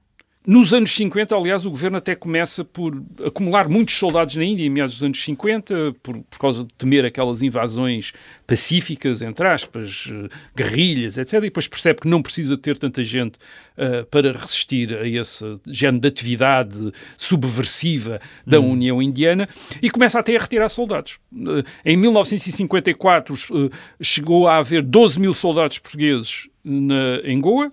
[0.46, 4.70] Nos anos 50, aliás, o governo até começa por acumular muitos soldados na Índia, em
[4.70, 8.14] meados dos anos 50, por, por causa de temer aquelas invasões
[8.46, 11.34] pacíficas, entre aspas, eh, guerrilhas, etc.
[11.34, 13.36] E depois percebe que não precisa ter tanta gente
[13.76, 18.72] uh, para resistir a esse género de atividade subversiva da hum.
[18.72, 19.46] União Indiana
[19.82, 21.18] e começa até a retirar soldados.
[21.30, 27.70] Uh, em 1954 uh, chegou a haver 12 mil soldados portugueses na, em Goa,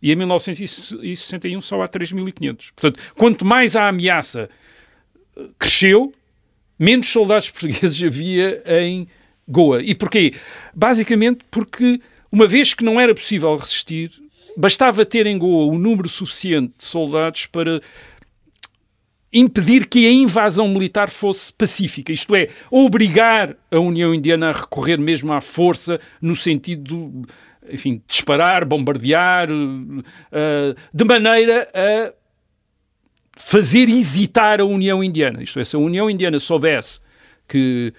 [0.00, 2.70] e em 1961 só há 3.500.
[2.74, 4.48] Portanto, quanto mais a ameaça
[5.36, 6.12] eh, cresceu,
[6.78, 9.08] menos soldados portugueses havia em
[9.48, 9.82] Goa.
[9.82, 10.34] E porquê?
[10.74, 14.10] Basicamente porque, uma vez que não era possível resistir,
[14.56, 17.80] bastava ter em Goa o número suficiente de soldados para
[19.32, 24.98] impedir que a invasão militar fosse pacífica, isto é, obrigar a União Indiana a recorrer
[24.98, 27.26] mesmo à força no sentido
[27.70, 32.12] enfim, disparar, bombardear, uh, de maneira a
[33.36, 35.42] fazer hesitar a União Indiana.
[35.42, 37.00] Isto é, se a União Indiana soubesse
[37.46, 37.92] que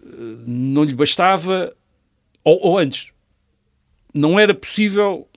[0.00, 1.74] uh, não lhe bastava,
[2.42, 3.12] ou, ou, antes,
[4.14, 5.28] não era possível,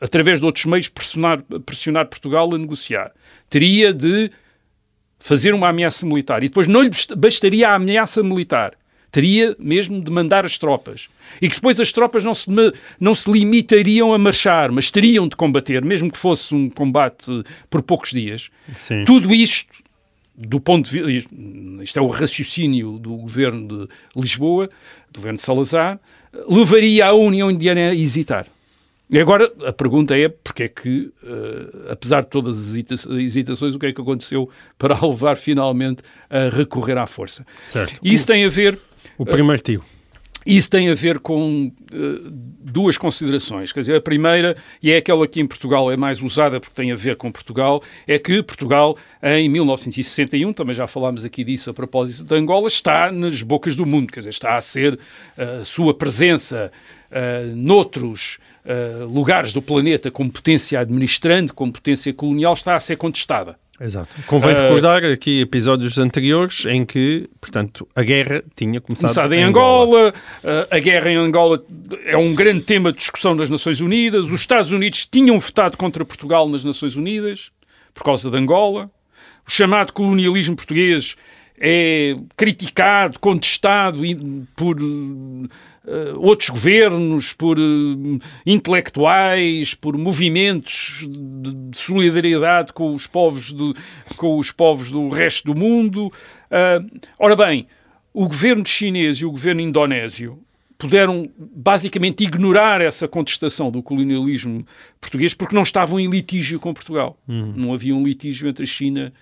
[0.00, 3.12] através de outros meios, pressionar, pressionar Portugal a negociar.
[3.48, 4.30] Teria de
[5.18, 6.42] fazer uma ameaça militar.
[6.42, 8.76] E depois não lhe bastaria a ameaça militar
[9.16, 11.08] teria mesmo de mandar as tropas.
[11.40, 12.50] E que depois as tropas não se,
[13.00, 17.80] não se limitariam a marchar, mas teriam de combater, mesmo que fosse um combate por
[17.80, 18.50] poucos dias.
[18.76, 19.04] Sim.
[19.06, 19.72] Tudo isto,
[20.36, 21.34] do ponto de vista.
[21.82, 24.68] Isto é o raciocínio do governo de Lisboa,
[25.10, 25.98] do governo de Salazar,
[26.46, 28.46] levaria a União Indiana a hesitar.
[29.08, 33.78] E agora a pergunta é porque é que, uh, apesar de todas as hesitações, o
[33.78, 37.46] que é que aconteceu para a levar finalmente a recorrer à força?
[37.64, 37.98] Certo.
[38.02, 38.78] Isso tem a ver
[39.18, 39.82] o primeiro tio.
[40.46, 43.72] Isso tem a ver com uh, duas considerações.
[43.72, 46.92] Quer dizer, a primeira, e é aquela que em Portugal é mais usada porque tem
[46.92, 51.74] a ver com Portugal, é que Portugal, em 1961, também já falámos aqui disso a
[51.74, 54.12] propósito de Angola, está nas bocas do mundo.
[54.12, 56.70] Quer dizer, está a ser uh, a sua presença
[57.10, 58.38] uh, noutros
[59.08, 63.56] lugares do planeta como potência administrante, como potência colonial, está a ser contestada.
[63.80, 64.16] Exato.
[64.26, 69.42] Convém uh, recordar aqui episódios anteriores em que, portanto, a guerra tinha começado, começado em,
[69.42, 70.08] Angola.
[70.08, 70.14] Angola.
[70.42, 71.62] Uh, a guerra em Angola
[72.04, 74.26] é um grande tema de discussão das Nações Unidas.
[74.26, 77.50] Os Estados Unidos tinham votado contra Portugal nas Nações Unidas
[77.92, 78.90] por causa de Angola.
[79.46, 81.16] O chamado colonialismo português
[81.58, 84.00] é criticado, contestado
[84.54, 84.76] por
[85.86, 93.74] uh, outros governos, por uh, intelectuais, por movimentos de, de, solidariedade com os povos do,
[94.16, 96.06] com os povos do resto do mundo.
[96.06, 97.66] Uh, ora bem,
[98.12, 100.38] o governo chinês e o governo indonésio
[100.78, 104.66] puderam basicamente ignorar essa contestação do colonialismo
[105.00, 107.18] português porque não estavam em litígio com Portugal.
[107.26, 107.54] Uhum.
[107.56, 109.12] Não havia um litígio entre a China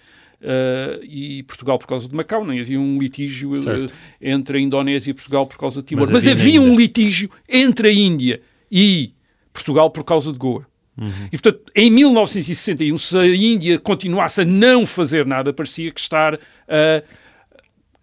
[0.44, 5.10] Uh, e Portugal por causa de Macau, nem havia um litígio uh, entre a Indonésia
[5.10, 6.02] e Portugal por causa de Timor.
[6.02, 9.14] Mas, Mas havia, havia um litígio entre a Índia e
[9.52, 10.66] Portugal por causa de Goa.
[10.98, 11.26] Uhum.
[11.26, 16.34] E, portanto, em 1961, se a Índia continuasse a não fazer nada, parecia que estar
[16.34, 17.02] a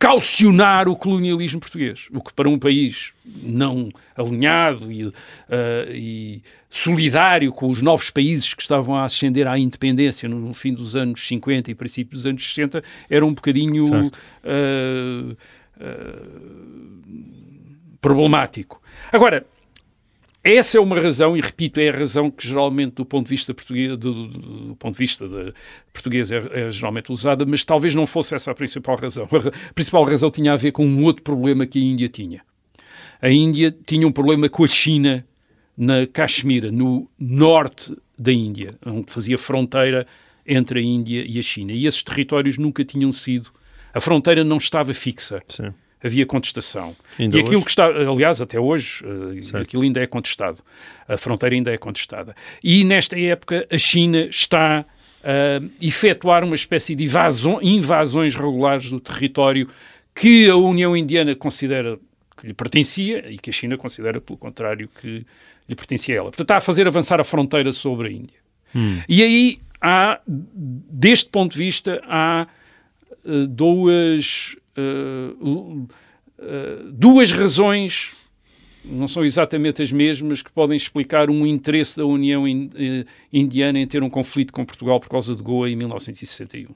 [0.02, 5.14] caucionar o colonialismo português, o que para um país não alinhado e, uh,
[5.94, 10.96] e, solidário com os novos países que estavam a ascender à independência no fim dos
[10.96, 15.38] anos 50 e princípio dos anos 60 era um bocadinho uh,
[15.78, 16.28] uh,
[18.02, 18.82] problemático.
[19.12, 19.46] Agora,
[20.44, 23.54] essa é uma razão, e repito, é a razão que geralmente, do ponto de vista
[23.54, 24.28] português, do, do,
[24.70, 25.54] do ponto de vista de,
[25.94, 29.28] português, é, é, geralmente usada, mas talvez não fosse essa a principal razão.
[29.70, 32.42] A principal razão tinha a ver com um outro problema que a Índia tinha.
[33.22, 35.26] A Índia tinha um problema com a China
[35.78, 40.08] na Caxemira, no norte da Índia, onde fazia fronteira
[40.46, 41.72] entre a Índia e a China.
[41.72, 43.52] E esses territórios nunca tinham sido.
[43.94, 45.42] A fronteira não estava fixa.
[45.48, 45.72] Sim
[46.04, 46.96] havia contestação.
[47.20, 47.66] Ainda e aquilo hoje?
[47.66, 50.60] que está, aliás, até hoje, uh, aquilo ainda é contestado.
[51.08, 52.36] A fronteira ainda é contestada.
[52.64, 54.86] E nesta época a China está
[55.24, 59.68] a efetuar uma espécie de invasão, invasões regulares do território
[60.16, 61.98] que a União Indiana considera
[62.38, 65.26] que lhe pertencia e que a China considera, pelo contrário, que
[65.70, 66.26] lhe pertencia a ela.
[66.26, 68.42] Portanto, está a fazer avançar a fronteira sobre a Índia.
[69.08, 72.48] E aí há, deste ponto de vista, há
[73.26, 75.88] uh, duas uh,
[76.40, 78.14] uh, duas razões,
[78.84, 82.46] não são exatamente as mesmas, que podem explicar um interesse da União
[83.32, 86.74] Indiana em ter um conflito com Portugal por causa de Goa em 1961.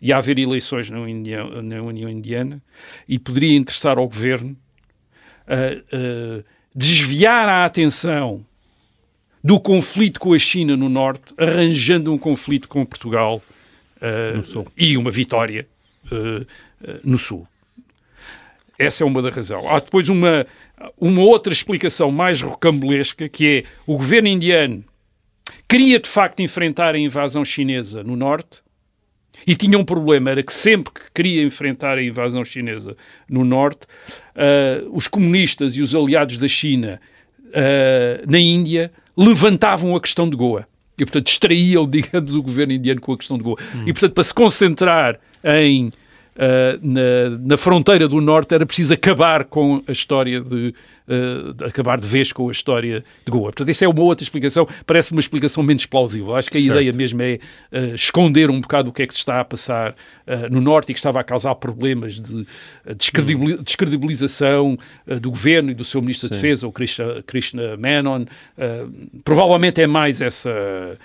[0.00, 2.62] Ia haver eleições na União, na União Indiana
[3.08, 4.56] e poderia interessar ao governo
[5.48, 8.44] uh, desviar a atenção
[9.42, 13.42] do conflito com a China no norte, arranjando um conflito com Portugal
[14.76, 15.66] e uma vitória
[16.12, 16.46] uh, uh,
[17.04, 17.46] no Sul.
[18.78, 19.68] Essa é uma da razão.
[19.68, 20.46] Há depois uma,
[20.96, 24.84] uma outra explicação mais rocambolesca, que é o governo indiano
[25.68, 28.60] queria de facto enfrentar a invasão chinesa no norte
[29.46, 32.96] e tinha um problema, era que sempre que queria enfrentar a invasão chinesa
[33.28, 33.86] no norte,
[34.34, 37.00] uh, os comunistas e os aliados da China
[38.26, 40.66] na Índia levantavam a questão de Goa.
[40.98, 43.58] E, portanto, distraíam, digamos, o governo indiano com a questão de Goa.
[43.74, 43.84] Hum.
[43.86, 45.90] E, portanto, para se concentrar em
[46.38, 50.72] Uh, na, na, fronteira do Norte era preciso acabar com a história de.
[51.08, 53.44] Uh, acabar de vez com a história de Goa.
[53.44, 56.36] Portanto, essa é uma outra explicação, parece uma explicação menos plausível.
[56.36, 56.76] Acho que a certo.
[56.76, 57.40] ideia mesmo é
[57.72, 59.96] uh, esconder um bocado o que é que se está a passar
[60.50, 62.46] no Norte e que estava a causar problemas de
[62.94, 64.78] descredibil descredibilização
[65.20, 66.34] do governo e do seu Ministro Sim.
[66.34, 68.26] da Defesa, o Krishna, Krishna Menon.
[69.24, 70.98] provavelmente é mais essa,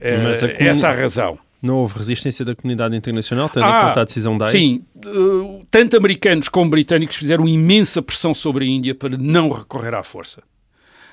[0.00, 1.38] essa a razão.
[1.62, 5.64] Não houve resistência da comunidade internacional, tendo ah, em conta a decisão da Sim, uh,
[5.70, 10.42] tanto americanos como britânicos fizeram imensa pressão sobre a Índia para não recorrer à força.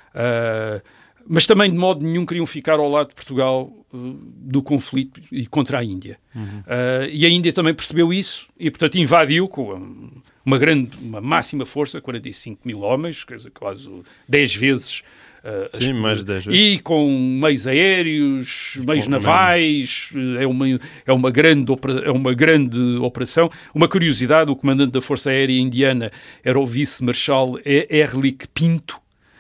[0.10, 0.82] Uh,
[1.28, 5.46] mas também de modo nenhum queriam ficar ao lado de Portugal uh, do conflito e
[5.46, 6.18] contra a Índia.
[6.36, 6.64] Uhum.
[7.12, 10.10] e a Índia também percebeu isso e, portanto, invadiu com
[10.44, 13.88] uma grande, uma máxima força, 45 mil homens, quase
[14.28, 15.04] 10 vezes
[15.44, 16.60] Uh, Sim, mais de 10 vezes.
[16.60, 17.10] E com
[17.42, 20.68] meios aéreos, e meios navais, é uma,
[21.06, 21.72] é, uma grande
[22.04, 23.50] é uma grande operação.
[23.74, 26.12] Uma curiosidade, o comandante da Força Aérea Indiana
[26.44, 29.00] era o vice-marshal Erlich Pinto,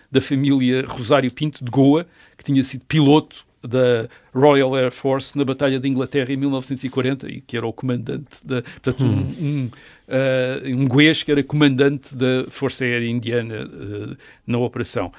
[0.10, 2.06] da família Rosário Pinto, de Goa,
[2.38, 7.42] que tinha sido piloto da Royal Air Force na Batalha de Inglaterra em 1940 e
[7.42, 8.62] que era o comandante da.
[8.62, 9.36] Portanto, hum.
[9.40, 9.66] um, um,
[10.08, 15.12] uh, um goês que era comandante da Força Aérea Indiana uh, na operação.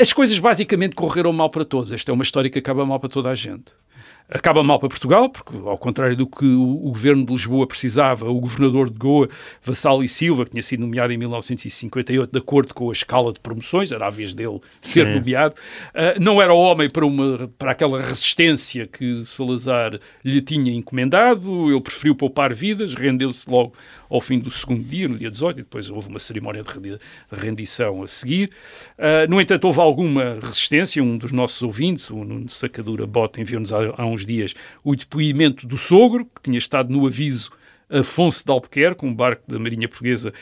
[0.00, 1.90] As coisas basicamente correram mal para todos.
[1.92, 3.72] Esta é uma história que acaba mal para toda a gente.
[4.26, 8.30] Acaba mal para Portugal, porque, ao contrário do que o, o governo de Lisboa precisava,
[8.30, 9.28] o governador de Goa,
[9.62, 13.40] Vassal e Silva, que tinha sido nomeado em 1958 de acordo com a escala de
[13.40, 15.14] promoções, era a vez dele ser Sim.
[15.16, 15.54] nomeado,
[15.90, 21.80] uh, não era homem para, uma, para aquela resistência que Salazar lhe tinha encomendado, ele
[21.82, 23.74] preferiu poupar vidas, rendeu-se logo
[24.08, 26.98] ao fim do segundo dia, no dia 18, e depois houve uma cerimónia de
[27.30, 28.50] rendição a seguir.
[28.98, 31.02] Uh, no entanto, houve alguma resistência.
[31.02, 35.66] Um dos nossos ouvintes, o Nuno Sacadura Bota, enviou-nos há, há uns dias o depoimento
[35.66, 37.50] do sogro, que tinha estado no aviso
[37.94, 40.32] Afonso de Albuquerque, um barco da Marinha Portuguesa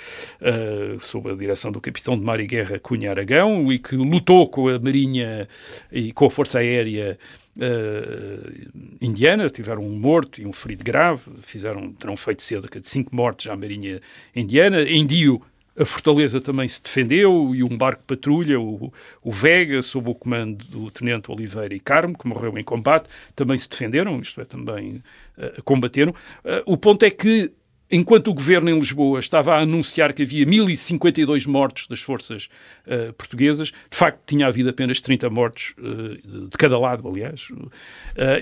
[0.41, 4.49] uh, sob a direção do capitão de mar e guerra Cunha Aragão e que lutou
[4.49, 5.47] com a Marinha
[5.91, 7.19] e com a Força Aérea
[7.57, 13.15] uh, indiana, tiveram um morto e um ferido grave, fizeram, terão feito cerca de cinco
[13.15, 14.01] mortes à Marinha
[14.35, 14.83] Indiana.
[14.83, 15.43] Em Dio,
[15.78, 20.64] a Fortaleza também se defendeu e um barco patrulha, o, o Vega, sob o comando
[20.66, 25.02] do Tenente Oliveira e Carmo, que morreu em combate, também se defenderam, isto é, também
[25.38, 26.12] uh, combateram.
[26.44, 27.50] Uh, o ponto é que
[27.90, 32.48] enquanto o governo em Lisboa estava a anunciar que havia 1052 mortos das forças
[32.87, 37.48] uh, portuguesas, de facto tinha havido apenas 30 mortos de cada lado, aliás,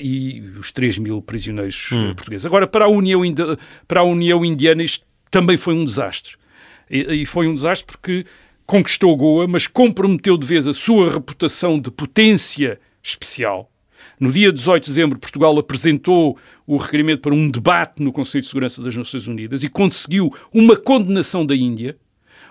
[0.01, 2.15] e os 3 mil prisioneiros hum.
[2.15, 2.47] portugueses.
[2.47, 3.23] Agora, para a, União
[3.89, 6.41] para a União Indiana, isto também foi um desastre.
[6.91, 8.27] E, e foi um desastre porque
[8.67, 13.71] conquistou Goa, mas comprometeu de vez a sua reputação de potência especial.
[14.19, 18.49] No dia 18 de dezembro, Portugal apresentou o requerimento para um debate no Conselho de
[18.49, 21.97] Segurança das Nações Unidas e conseguiu uma condenação da Índia.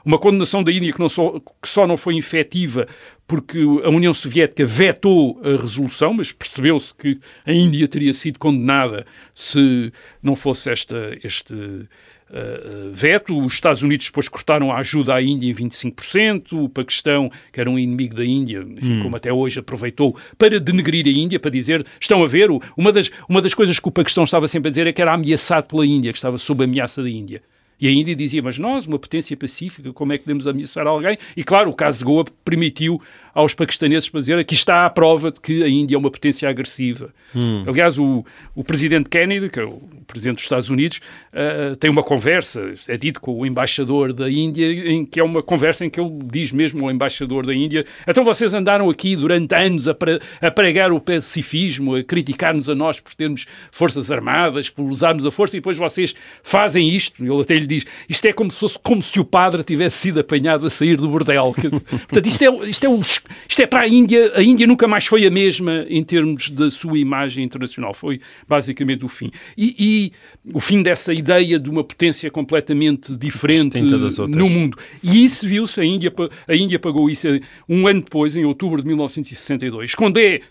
[0.04, 2.88] Uma condenação da Índia que, só, que só não foi efetiva
[3.30, 9.06] porque a União Soviética vetou a resolução, mas percebeu-se que a Índia teria sido condenada
[9.36, 13.40] se não fosse esta, este uh, veto.
[13.40, 16.54] Os Estados Unidos depois cortaram a ajuda à Índia em 25%.
[16.54, 19.04] O Paquistão, que era um inimigo da Índia, enfim, hum.
[19.04, 23.12] como até hoje, aproveitou para denegrir a Índia, para dizer, estão a ver, uma das,
[23.30, 25.86] uma das coisas que o Paquistão estava sempre a dizer é que era ameaçado pela
[25.86, 27.44] Índia, que estava sob ameaça da Índia.
[27.80, 31.18] E a Índia dizia, mas nós, uma potência pacífica, como é que podemos ameaçar alguém?
[31.36, 33.02] E claro, o caso de Goa permitiu
[33.34, 36.50] aos paquistaneses para dizer aqui está a prova de que a Índia é uma potência
[36.50, 37.14] agressiva.
[37.36, 37.64] Hum.
[37.68, 41.00] Aliás, o, o presidente Kennedy, que é o presidente dos Estados Unidos,
[41.34, 45.44] uh, tem uma conversa, é dito com o embaixador da Índia, em que é uma
[45.44, 49.54] conversa em que ele diz mesmo ao embaixador da Índia: então vocês andaram aqui durante
[49.54, 54.70] anos a, pre, a pregar o pacifismo, a criticar-nos a nós por termos forças armadas,
[54.70, 57.24] por usarmos a força, e depois vocês fazem isto.
[57.24, 60.20] Ele até lhe diz: isto é como se fosse como se o padre tivesse sido
[60.20, 61.54] apanhado a sair do bordel.
[61.54, 63.00] Portanto, isto é, isto é um
[63.48, 66.70] isto é para a Índia, a Índia nunca mais foi a mesma em termos da
[66.72, 69.32] sua imagem internacional, foi basicamente o fim.
[69.58, 70.12] E, e
[70.54, 74.78] o fim dessa ideia de uma potência completamente diferente no mundo.
[75.04, 76.14] E isso viu-se, a Índia,
[76.48, 77.28] a Índia pagou isso
[77.68, 80.42] um ano depois, em outubro de 1962, quando é,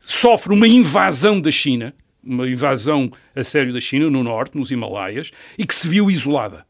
[0.00, 5.30] sofre uma invasão da China, uma invasão a sério da China, no norte, nos Himalaias,
[5.56, 6.67] e que se viu isolada.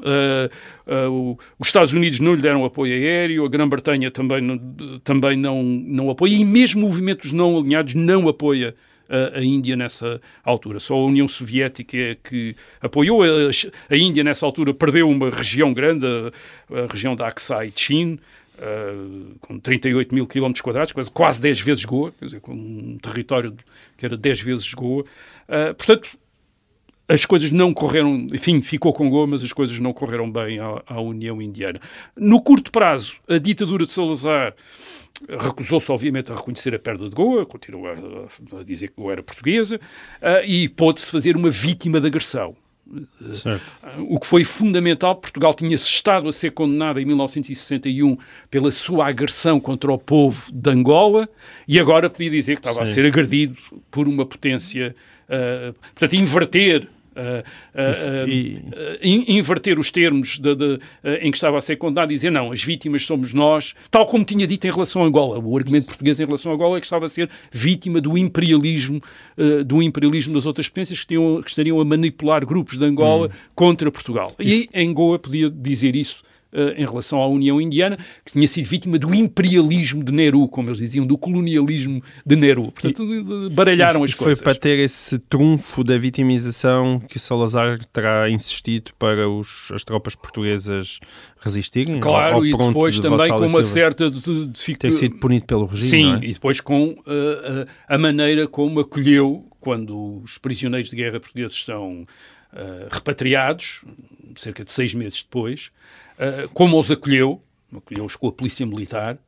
[0.00, 4.58] Uh, uh, os Estados Unidos não lhe deram apoio aéreo, a Grã-Bretanha também, não,
[5.04, 8.74] também não, não apoia, e mesmo movimentos não alinhados não apoia
[9.10, 10.78] a, Índia nessa altura.
[10.78, 13.22] Só a União Soviética é que apoiou.
[13.22, 18.18] A, Índia, nessa altura, perdeu uma região grande, a, a região da Aksai Chin,
[18.60, 22.98] Uh, com 38 mil quilómetros quadrados, quase, quase 10 vezes Goa, quer dizer, com um
[23.00, 23.56] território
[23.96, 25.02] que era 10 vezes Goa.
[25.48, 26.10] Uh, portanto,
[27.10, 30.80] as coisas não correram, enfim, ficou com Goa, mas as coisas não correram bem à,
[30.86, 31.80] à União Indiana.
[32.16, 34.54] No curto prazo, a ditadura de Salazar
[35.28, 39.22] recusou-se, obviamente, a reconhecer a perda de Goa, continuou a, a dizer que Goa era
[39.24, 42.54] portuguesa, uh, e pôde-se fazer uma vítima de agressão.
[43.32, 43.62] Certo.
[44.08, 48.16] O que foi fundamental, Portugal tinha-se estado a ser condenado em 1961
[48.50, 51.28] pela sua agressão contra o povo de Angola
[51.68, 52.90] e agora podia dizer que estava Sim.
[52.90, 53.56] a ser agredido
[53.90, 54.94] por uma potência.
[55.28, 56.88] Uh, portanto, inverter
[57.20, 60.78] Uh, uh, uh, inverter os termos de, de,
[61.20, 64.24] em que estava a ser condenado e dizer não, as vítimas somos nós, tal como
[64.24, 65.38] tinha dito em relação a Angola.
[65.38, 69.02] O argumento português em relação a Angola é que estava a ser vítima do imperialismo,
[69.66, 73.30] do imperialismo das outras potências que, tinham, que, estariam a manipular grupos de Angola hum.
[73.54, 74.32] contra Portugal.
[74.38, 76.22] E em Goa podia dizer isso
[76.76, 80.78] em relação à União Indiana, que tinha sido vítima do imperialismo de Nehru, como eles
[80.78, 82.72] diziam, do colonialismo de Nehru.
[82.72, 84.42] Portanto, e, baralharam as foi coisas.
[84.42, 90.14] Foi para ter esse trunfo da vitimização que Salazar terá insistido para os, as tropas
[90.14, 90.98] portuguesas
[91.40, 92.00] resistirem?
[92.00, 94.10] Claro, ao, ao e depois de também com uma certa...
[94.10, 96.30] De, de, ter sido punido pelo regime, Sim, é?
[96.30, 101.64] e depois com uh, uh, a maneira como acolheu quando os prisioneiros de guerra portugueses
[101.64, 102.02] são
[102.52, 103.84] uh, repatriados,
[104.36, 105.70] cerca de seis meses depois,
[106.20, 107.42] uh, como os acolheu,
[107.74, 109.18] acolheu-os com a polícia militar,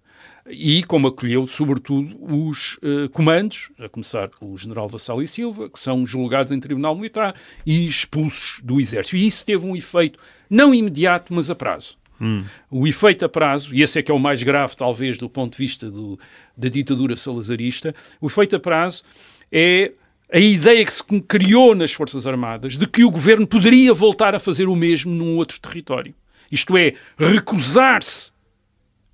[0.48, 5.78] e como acolheu, sobretudo, os uh, comandos, a começar pelo general Vassal e Silva, que
[5.78, 9.16] são julgados em tribunal militar e expulsos do exército.
[9.16, 10.18] E isso teve um efeito
[10.50, 11.96] não imediato, mas a prazo.
[12.20, 12.44] Hum.
[12.70, 15.52] O efeito a prazo, e esse é que é o mais grave, talvez, do ponto
[15.52, 16.18] de vista do,
[16.56, 19.02] da ditadura salazarista, o efeito a prazo
[19.50, 19.92] é
[20.32, 24.38] a ideia que se criou nas Forças Armadas de que o governo poderia voltar a
[24.38, 26.14] fazer o mesmo num outro território.
[26.52, 28.30] Isto é, recusar-se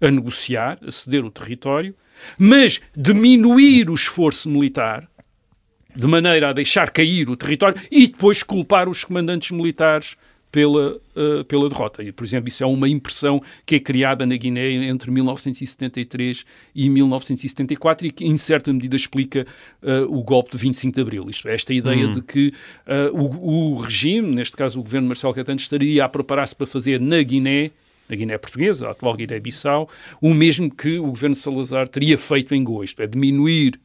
[0.00, 1.94] a negociar, a ceder o território,
[2.36, 5.08] mas diminuir o esforço militar
[5.94, 10.16] de maneira a deixar cair o território e depois culpar os comandantes militares
[10.50, 12.02] pela, uh, pela derrota.
[12.02, 16.88] E, por exemplo, isso é uma impressão que é criada na Guiné entre 1973 e
[16.88, 19.46] 1974 e que, em certa medida, explica
[19.82, 21.30] uh, o golpe de 25 de Abril.
[21.30, 22.12] Isto é, esta ideia hum.
[22.12, 22.52] de que
[22.86, 26.66] uh, o, o, regime, neste caso o governo de Marcelo Caetano, estaria a preparar-se para
[26.66, 27.70] fazer na Guiné
[28.08, 29.86] na Guiné Portuguesa, a atual Guiné-Bissau,
[30.18, 33.78] o mesmo que o governo de Salazar teria feito em Goa, isto é, diminuir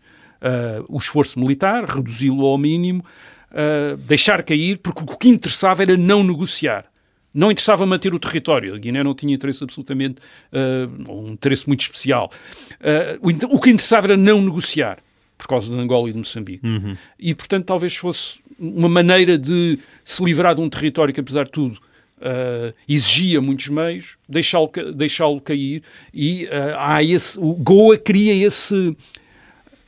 [0.88, 3.04] o esforço militar, reduzi-lo ao mínimo,
[3.53, 6.85] uh, deixar cair, porque o que interessava era não negociar.
[7.33, 8.75] Não interessava manter o território.
[8.75, 12.31] A Guiné não tinha interesse absolutamente, uh, um interesse muito especial.
[12.73, 14.99] Uh, o, que interessava era não negociar,
[15.37, 16.65] por causa de Angola e de Moçambique.
[16.65, 16.95] Uhum.
[17.19, 21.51] E, portanto, talvez fosse uma maneira de se livrar de um território que, apesar de
[21.51, 21.79] tudo,
[22.19, 25.81] uh, exigia muitos meios, deixá-lo deixá cair
[26.13, 26.47] e
[26.77, 28.95] há esse, o Goa cria esse,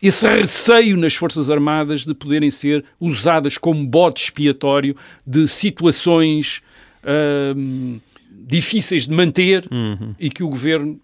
[0.01, 6.61] esse receio nas Forças Armadas de poderem ser usadas como bode expiatório de situações
[7.03, 7.99] uh,
[8.47, 10.13] difíceis de manter Uhum.
[10.19, 10.99] e que o governo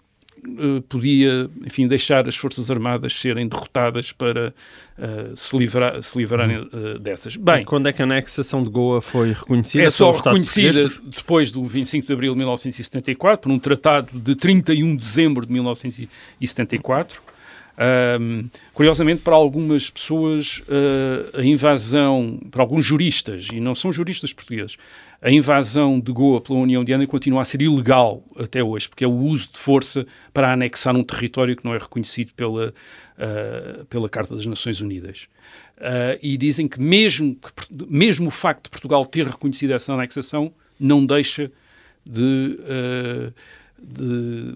[0.46, 4.54] uh, podia, enfim, deixar as Forças Armadas serem derrotadas para
[5.00, 7.36] uh, se, livrar, se livrarem uh, dessas.
[7.36, 9.84] Bem, E quando é que a anexação de Goa foi reconhecida?
[9.84, 11.16] é só reconhecida português?
[11.16, 15.52] depois do 25 de abril de 1974, por um tratado de 31 de dezembro de
[15.54, 17.22] 1974.
[17.78, 24.34] Ahm, curiosamente, para algumas pessoas, ah, a invasão, para alguns juristas, e não são juristas
[24.34, 24.78] portugueses,
[25.22, 29.08] a invasão de Goa pela União Indiana continua a ser ilegal até hoje, porque é
[29.08, 32.74] o uso de força para anexar um território que não é reconhecido pela,
[33.18, 35.28] ah, pela Carta das Nações Unidas.
[35.80, 40.54] Ah, e dizem que mesmo, que mesmo o facto de Portugal ter reconhecido essa anexação
[40.80, 41.52] não deixa
[42.04, 42.58] de,
[43.80, 44.56] de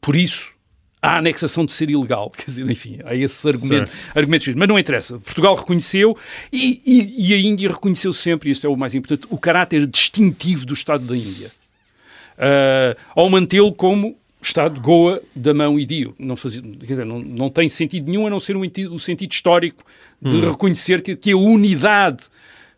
[0.00, 0.57] por isso
[1.00, 2.30] a anexação de ser ilegal.
[2.36, 4.48] Quer dizer, enfim, há esses argumentos, argumentos.
[4.54, 5.18] Mas não interessa.
[5.18, 6.16] Portugal reconheceu
[6.52, 9.86] e, e- e a Índia reconheceu sempre, e isto é o mais importante, o caráter
[9.86, 11.52] distintivo do Estado da Índia.
[12.36, 16.14] Ah, ao mantê-lo como Estado Goa, da mão e Dio.
[16.18, 18.98] Não, fazia, quer dizer, não, não tem sentido nenhum a não ser o, enti- o
[18.98, 19.84] sentido histórico
[20.22, 22.24] de reconhecer que, que a unidade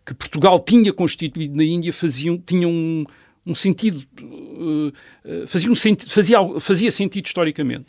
[0.07, 3.05] que Portugal tinha constituído na Índia faziam, tinha um,
[3.47, 4.89] um sentido, uh,
[5.25, 7.87] uh, fazia, um senti fazia, fazia sentido historicamente.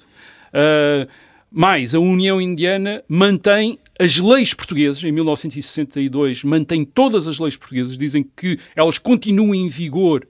[0.54, 1.08] Uh,
[1.50, 7.98] mais, a União Indiana mantém as leis portuguesas, em 1962, mantém todas as leis portuguesas,
[7.98, 10.28] dizem que elas continuam em vigor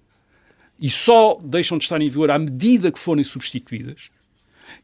[0.79, 4.09] e só deixam de estar em vigor à medida que forem substituídas.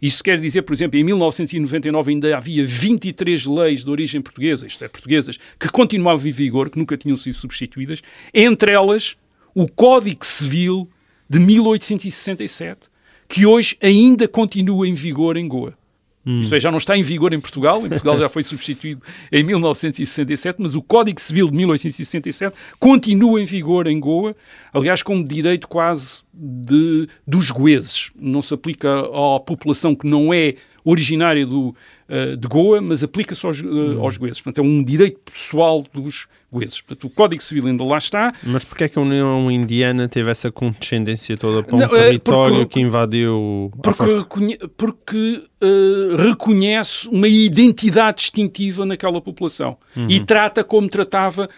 [0.01, 4.83] Isso quer dizer, por exemplo, em 1999 ainda havia 23 leis de origem portuguesa, isto
[4.83, 8.01] é, portuguesas, que continuavam em vigor, que nunca tinham sido substituídas,
[8.33, 9.17] entre elas
[9.55, 10.87] o Código Civil
[11.29, 12.89] de 1867,
[13.27, 15.73] que hoje ainda continua em vigor em Goa.
[16.41, 19.01] Isto é, já não está em vigor em Portugal, em Portugal já foi substituído
[19.31, 24.35] em 1967, mas o Código Civil de 1867 continua em vigor em Goa,
[24.73, 28.11] aliás, como direito quase de, dos goeses.
[28.19, 31.73] Não se aplica à população que não é originária do,
[32.09, 33.65] eh, de Goa, mas aplica-se aos, eh,
[33.99, 34.39] aos goeses.
[34.41, 36.79] Portanto, é um direito pessoal dos goeses.
[36.81, 40.31] Portanto, o Código Civil ainda lá está, Mas porquê é que a União Indiana teve
[40.31, 46.15] essa condescendência toda para um Não, é território porque- que invadiu Porque, reconhe- porque, eh,
[46.29, 49.77] reconhece uma identidade distintiva naquela população
[50.07, 51.49] e trata como tratava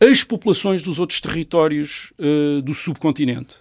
[0.00, 2.12] as populações dos outros territórios
[2.62, 3.56] do subcontinente.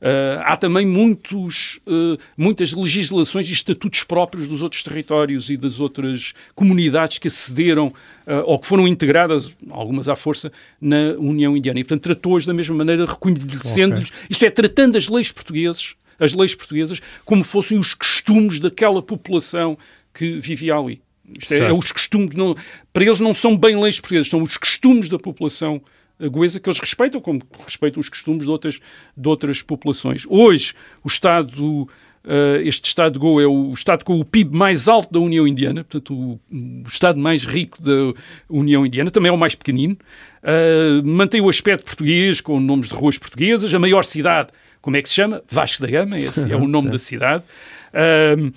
[0.00, 5.80] Eh, há também muitos, eh, muitas legislações e estatutos próprios dos outros territórios e das
[5.80, 7.92] outras comunidades que acederam
[8.24, 11.80] eh, ou que foram integradas, algumas à força, na União Indiana.
[11.80, 16.54] E, portanto, tratou-as da mesma maneira, reconhecendo-lhes, isto é, tratando as leis portuguesas, as leis
[16.54, 19.76] portuguesas como fossem os costumes daquela população
[20.14, 21.02] que vivia ali.
[21.36, 22.56] Isto é, é os costumes, não,
[22.92, 26.68] para eles não são bem leis portuguesas, são os costumes da população eh, goesa que
[26.68, 28.80] eles respeitam, como respeitam os costumes de outras,
[29.16, 30.24] de outras populações.
[30.28, 31.88] Hoje, o Estado,
[32.24, 35.46] eh, este Estado de Goa é o Estado com o PIB mais alto da União
[35.46, 38.14] Indiana, portanto, o, o Estado mais rico da
[38.48, 39.96] União Indiana, também é o mais pequenino.
[40.42, 44.50] Eh, mantém o aspecto português, com nomes de ruas portuguesas, a maior cidade,
[44.80, 45.42] como é que se chama?
[45.50, 47.44] Vasco da Gama, esse é o nome da cidade.
[47.92, 48.52] Ahm,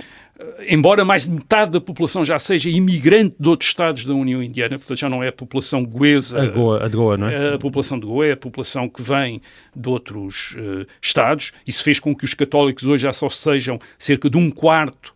[0.67, 4.77] embora mais de metade da população já seja imigrante de outros estados da União Indiana,
[4.77, 7.53] portanto já não é a população goesa, A, Goa, a de Goa, não é?
[7.53, 9.41] a população de Goa é a população que vem
[9.75, 11.51] de outros eh, estados.
[11.65, 15.13] Isso fez com que os católicos hoje já só sejam cerca de um quarto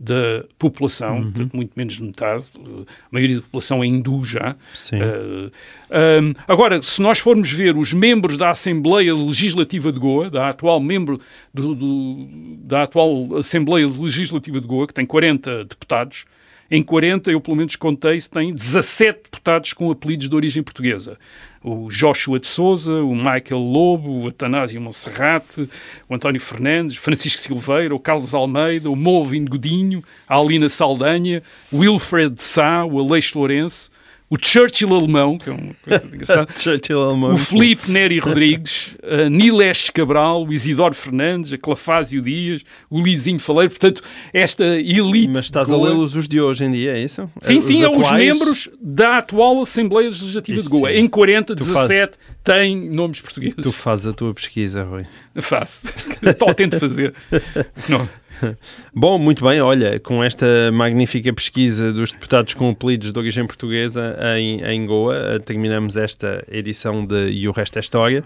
[0.00, 2.44] da população, portanto, muito menos de metade.
[2.56, 4.54] A maioria da população é hindu já.
[4.74, 4.96] Sim.
[5.00, 5.50] Eh,
[5.90, 10.78] ahm, agora, se nós formos ver os membros da Assembleia Legislativa de Goa, da atual
[10.78, 11.20] membro
[11.52, 12.28] do- do-
[12.62, 16.26] da atual Assembleia Legislativa de Goa, que tem 40 deputados,
[16.70, 21.18] em 40, eu pelo menos contei, se tem 17 deputados com apelidos de origem portuguesa.
[21.64, 25.68] O Joshua de Souza, o Michael Lobo, o Atanásio Monserrate,
[26.08, 31.42] o António Fernandes, Francisco Silveira, o Carlos Almeida, o Molvin Godinho, a Alina Saldanha,
[31.72, 33.90] o Wilfred Sá, o Aleixo Lourenço,
[34.30, 36.48] o Churchill alemão, que é uma coisa engraçada,
[36.94, 37.34] alemão.
[37.34, 43.38] o Felipe Neri Rodrigues, a Niles Cabral, o Isidoro Fernandes, a Clafásio Dias, o Lizinho
[43.40, 44.02] Faleiro, portanto,
[44.32, 45.30] esta elite.
[45.30, 47.28] Mas estás a lê-los os de hoje em dia, é isso?
[47.40, 48.24] Sim, Os sim, é os atuais?
[48.24, 50.90] membros da atual Assembleia Legislativa Isso de Goa.
[50.90, 50.96] sim.
[50.96, 53.74] Em 40, Tu faz- 17 têm nomes Tu portugueses.
[53.74, 55.04] fazes a tua pesquisa, Rui.
[55.36, 55.86] Faço.
[56.56, 57.14] Tento fazer.
[57.88, 58.08] Não.
[58.94, 64.16] Bom, muito bem, olha, com esta magnífica pesquisa dos deputados com apelidos de origem portuguesa
[64.36, 68.24] em, em Goa, terminamos esta edição de E o Resto é História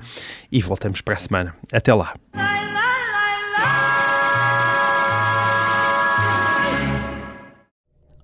[0.50, 1.54] e voltamos para a semana.
[1.72, 2.14] Até lá.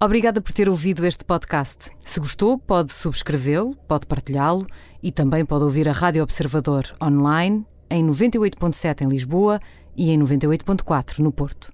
[0.01, 1.91] Obrigada por ter ouvido este podcast.
[2.05, 4.65] Se gostou, pode subscrevê-lo, pode partilhá-lo
[5.03, 9.59] e também pode ouvir a Rádio Observador online em 98.7 em Lisboa
[9.97, 11.73] e em 98.4 no Porto.